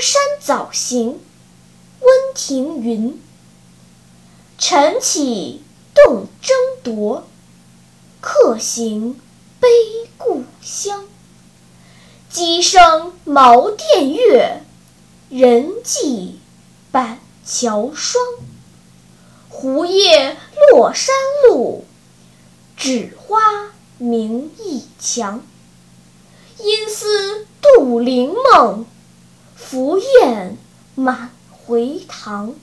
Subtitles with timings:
[0.00, 1.20] 山早行，
[2.00, 3.18] 温庭筠。
[4.58, 5.62] 晨起
[5.94, 7.24] 动征铎，
[8.20, 9.20] 客行
[9.60, 9.68] 悲
[10.18, 11.06] 故乡。
[12.28, 14.62] 鸡声茅店月，
[15.30, 16.40] 人迹
[16.90, 18.22] 板桥霜。
[19.48, 20.36] 胡叶
[20.70, 21.14] 落山
[21.48, 21.86] 路，
[22.78, 23.40] 枳花
[23.96, 25.42] 明驿墙。
[26.58, 28.86] 因思杜陵梦，
[29.70, 30.56] 凫雁
[30.94, 32.54] 满回塘。